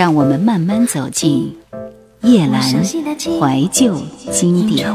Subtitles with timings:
[0.00, 1.54] 让我们慢慢走进
[2.22, 4.00] 叶阑怀旧
[4.32, 4.88] 经典。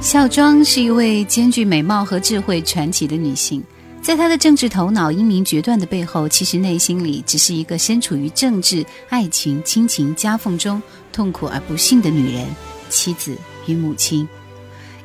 [0.00, 3.62] 孝庄是一位兼具美貌和智慧传奇的女性，
[4.00, 10.82] 在她的政治头脑英明决断的背后，其实内心里只是一个身处于政治、爱情、亲情夹缝中
[11.12, 12.46] 痛苦而不幸的女人、
[12.88, 13.36] 妻子
[13.66, 14.26] 与母亲。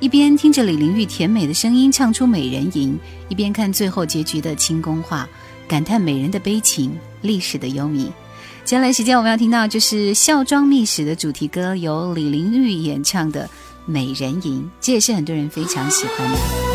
[0.02, 2.94] 一边听着李玲玉甜美的声音唱出《美人吟》，
[3.30, 5.30] 一边看最后结局的清宫画，
[5.68, 8.06] 感叹美人的悲情、历史的幽冥。
[8.66, 13.48] 接下来时间我们要听到就是《孝庄秘史》的主题歌，由李玲玉演唱的。
[13.86, 16.71] 美人吟，这也是很多人非常喜欢的。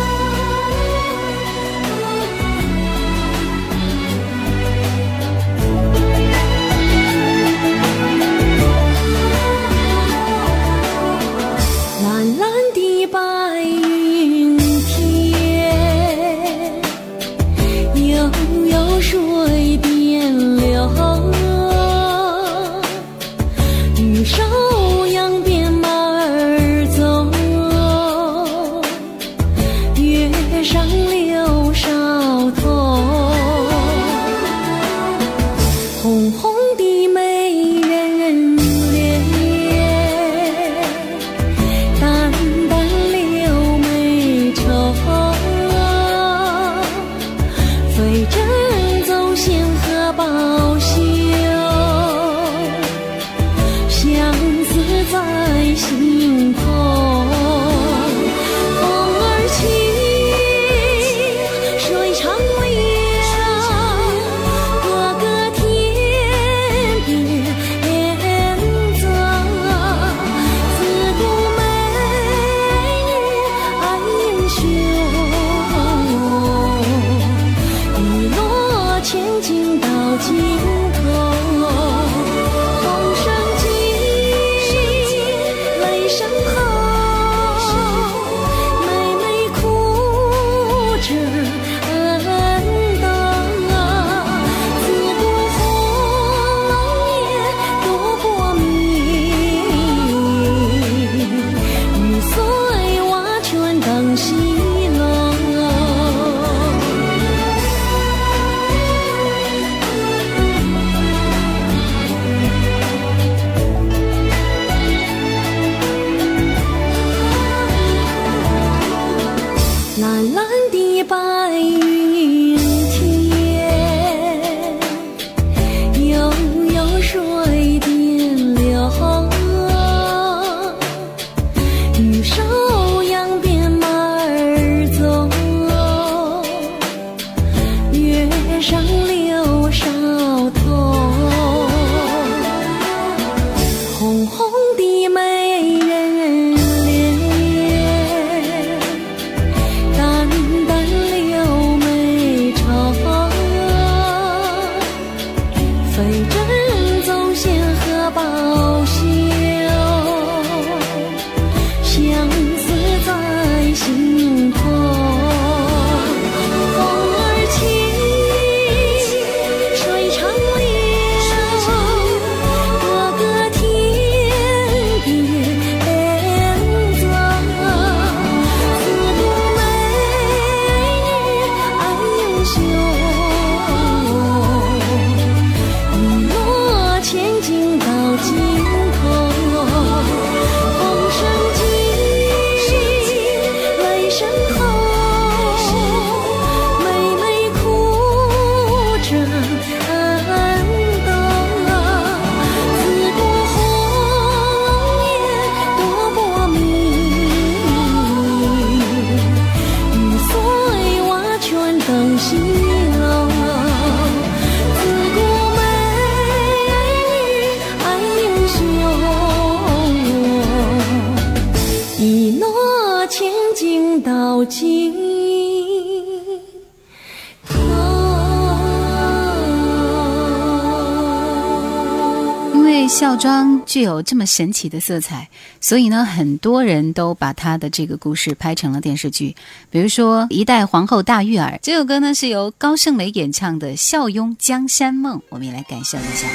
[232.54, 235.28] 因为孝庄具有这么神奇的色彩，
[235.60, 239.34] 所以呢，很多人都把他的这个故事拍成了电视剧。
[239.70, 246.28] 比如说《一代皇后大玉儿》这首歌呢，是由高胜美演唱的《笑拥江山梦》，我们也来感受一下。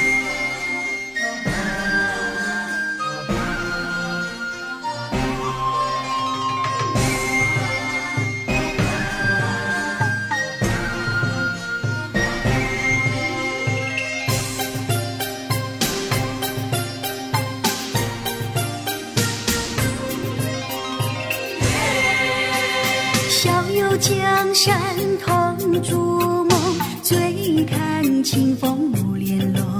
[23.32, 24.78] 小有江山
[25.24, 29.71] 同逐梦，醉看清风舞莲罗。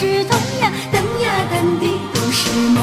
[0.00, 2.78] 是痛呀，等呀等的不是梦。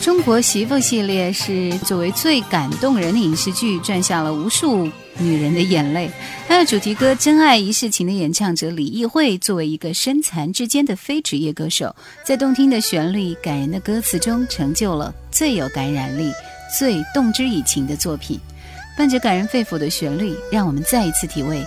[0.00, 4.88] 中国媳妇系列是作为最感动人的影视剧，赚下了无数
[5.18, 6.08] 女人的眼泪。
[6.46, 6.78] 还有主。
[6.78, 11.92] 题歌《真爱一世情》的演唱者李易慧，作为一个身残志坚的非职业歌手，
[12.24, 16.30] 在动听的旋律、感人的歌词中，成就了最有感染力、
[16.78, 18.38] 最动之以情的作品。
[18.96, 21.66] 伴着感人肺腑的旋律，让我们再一次体味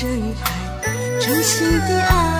[0.00, 0.08] 真
[0.42, 2.39] 爱，真心的爱。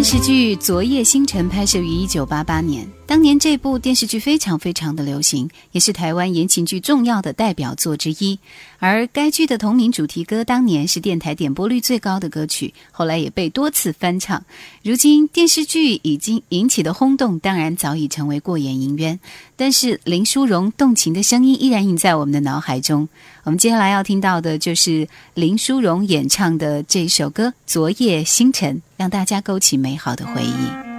[0.00, 8.38] 电视剧《昨夜星辰》拍摄于一九八八年，当年这部电视剧非常非常的流行，也是台湾言情剧重要的代表作之一。
[8.78, 14.42] 而该剧的同名主题歌当年是电台点播率最高的歌曲，后来也被多次翻唱。
[14.82, 19.20] 如今电视剧已经引起的轰动，当然早已成为过眼云烟，
[19.54, 23.06] 但是林淑荣动情的声音依然印在我们的脑海中。
[23.44, 30.89] 我们接下来要听到的就是林淑荣演唱的这首歌《昨夜星辰》，让大家勾起美好的回忆。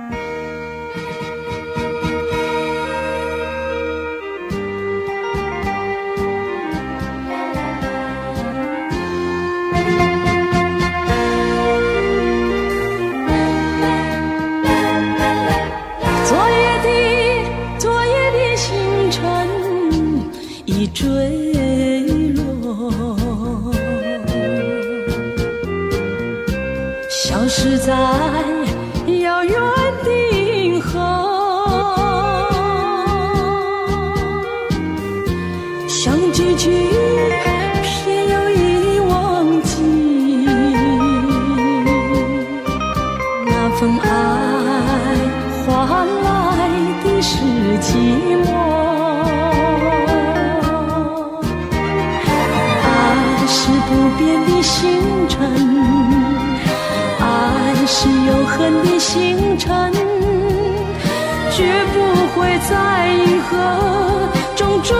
[61.71, 64.93] 绝不会在银河中坠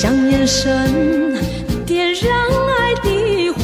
[0.00, 1.36] 像眼神
[1.84, 2.32] 点燃
[2.66, 3.62] 爱的火，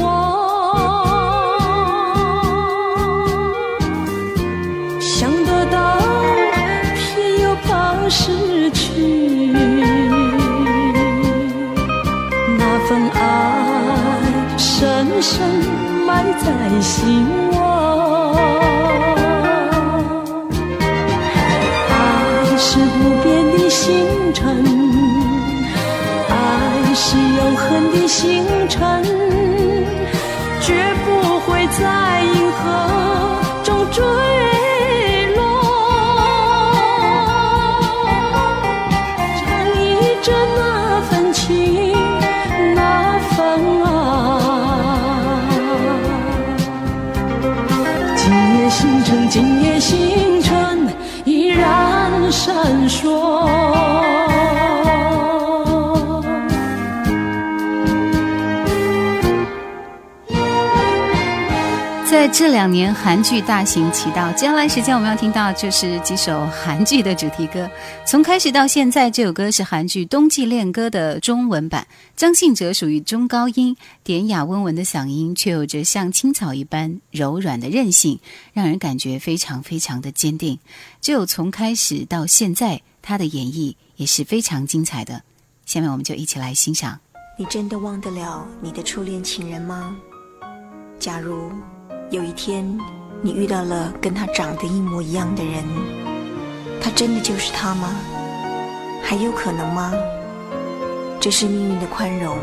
[5.01, 5.99] 想得到，
[6.95, 9.53] 偏又怕失去。
[12.59, 13.19] 那份爱
[14.59, 15.49] 深深
[16.07, 16.47] 埋在
[16.81, 17.27] 心
[28.07, 29.03] 星辰，
[30.61, 30.73] 绝
[31.05, 32.59] 不会在银河
[33.63, 34.03] 中坠
[35.37, 35.41] 落。
[39.37, 39.43] 唱
[39.77, 39.83] 忆
[40.23, 40.61] 着那
[41.03, 41.93] 份情，
[42.75, 43.37] 那份
[43.85, 43.87] 爱。
[48.17, 48.23] 今
[48.59, 50.89] 夜星辰，今夜星辰
[51.25, 54.28] 依然闪烁。
[62.19, 67.71] 在这两年韩剧大行其道，接下来时间我们要听到就是几首韩剧的主题歌。
[68.05, 71.87] 从开始到现在，这首歌是韩剧《冬季恋歌》的中文版。
[72.17, 78.19] 张信哲属于中高音，典雅温文的嗓音，却有着像青草一般柔软的韧性，
[78.53, 80.59] 让人感觉非常非常的坚定。
[81.01, 85.23] 只有从开始到现在，他的演绎也是非常精彩的。
[85.67, 86.99] 下面我们就一起来欣赏。
[87.39, 89.97] 你真的忘得了你的初恋情人吗？
[90.99, 91.53] 假如
[92.11, 92.65] 有一天
[93.21, 95.63] 你遇到了跟他长得一模一样的人，
[96.81, 97.95] 他真的就是他吗？
[99.03, 99.93] 还有可能吗？
[101.21, 102.35] 这是命运的宽容，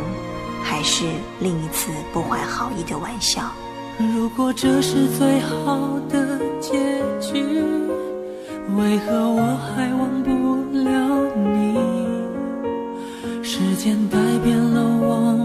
[0.63, 1.05] 还是
[1.39, 3.41] 另一次不怀好意的玩笑？
[3.98, 7.63] 如果这是最好的结局，
[8.77, 10.29] 为何我还忘不
[10.77, 10.93] 了
[11.53, 11.79] 你？
[13.41, 15.44] 时间改变了我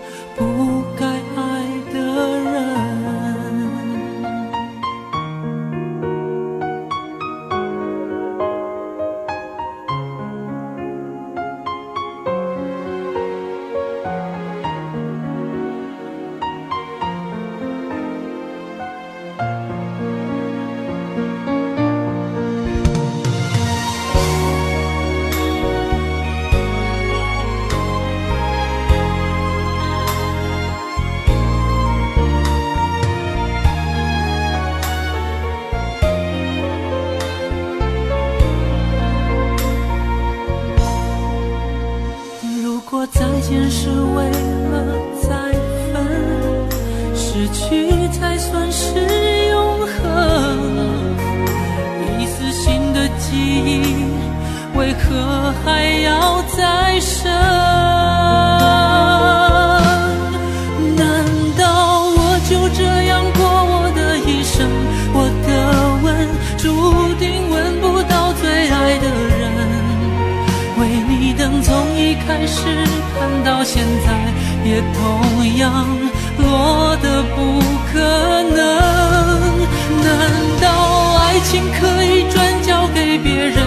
[81.51, 83.57] 情可以转交给别人，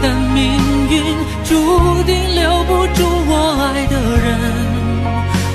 [0.00, 0.56] 但命
[0.88, 1.02] 运
[1.44, 1.52] 注
[2.04, 3.94] 定留不住我爱的
[4.24, 4.26] 人。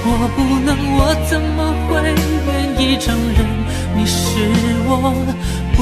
[0.05, 1.89] 我不能，我怎么会
[2.45, 3.39] 愿意承认
[3.97, 4.15] 你是
[4.85, 4.91] 我
[5.75, 5.81] 不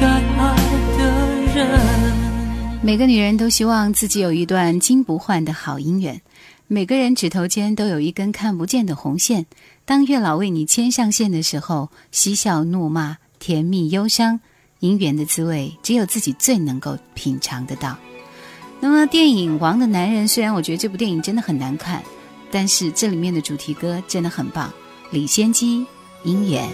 [0.00, 0.04] 该
[0.42, 0.44] 爱
[0.98, 1.00] 的
[1.54, 2.82] 人？
[2.82, 6.20] 每个女人都希望自己有一段金不换的好姻缘，
[6.66, 9.46] 每个人指头间都有一根看不见的红线。
[9.84, 14.40] 当月老为你牵上线的时候，嬉笑怒骂，甜蜜忧伤。
[14.86, 17.96] 姻缘的滋味只有自己最能够品尝得到。
[18.78, 22.02] 那么，电影《王的男人》虽然我觉得这部电影真的很难看，
[22.50, 24.72] 但是这里面的主题歌真的很棒。
[25.10, 25.84] 李仙姬，
[26.24, 26.68] 姻缘。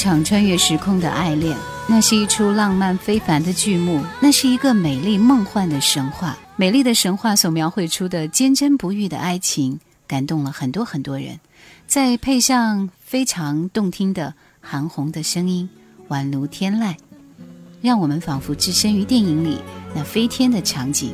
[0.00, 1.54] 场穿越时空的爱恋，
[1.86, 6.38] 那是一出浪漫非凡的剧目，那是一个美丽梦幻的神话。
[6.56, 11.38] 美丽的神话所描绘出的坚贞不渝的爱情，感动了很多很多人。
[11.86, 15.68] 再配上非常动听的韩红的声音，
[16.08, 16.94] 宛如天籁，
[17.82, 19.58] 让我们仿佛置身于电影里
[19.94, 21.12] 那飞天的场景。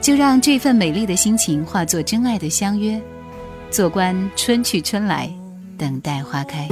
[0.00, 2.98] 就让这份美丽的心情化作真爱的相约，
[3.70, 5.30] 坐观春去春来，
[5.76, 6.66] 等待花开。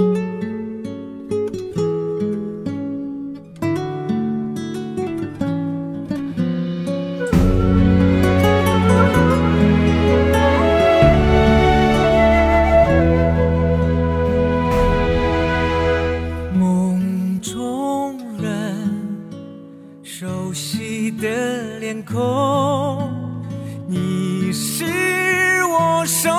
[26.09, 26.38] so